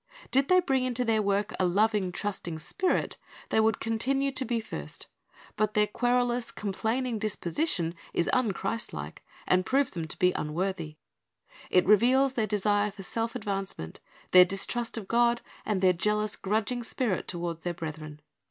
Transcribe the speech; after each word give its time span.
Did 0.31 0.47
they 0.47 0.59
bring 0.59 0.83
into 0.83 1.05
their 1.05 1.21
work 1.21 1.53
a 1.59 1.65
loving, 1.67 2.11
trusting 2.11 2.57
spirit, 2.57 3.19
they 3.49 3.59
would 3.59 3.79
continue 3.79 4.31
to 4.31 4.43
be 4.43 4.59
first; 4.59 5.05
but 5.55 5.75
their 5.75 5.85
querulous, 5.85 6.49
complaining 6.49 7.19
disposition 7.19 7.93
is 8.11 8.27
unchristlike, 8.33 9.19
and 9.45 9.63
proves 9.63 9.91
them 9.91 10.07
to 10.07 10.17
be 10.17 10.31
untrustworthy. 10.31 10.95
It 11.69 11.85
reveals 11.85 12.33
their 12.33 12.47
desire 12.47 12.89
for 12.89 13.03
self 13.03 13.35
advancement, 13.35 13.99
their 14.31 14.43
distrust 14.43 14.97
of 14.97 15.07
God, 15.07 15.41
and 15.67 15.81
their 15.83 15.93
jealous, 15.93 16.35
grudging 16.35 16.81
spirit 16.81 17.27
toward 17.27 17.61
their 17.61 17.75
brethren. 17.75 18.21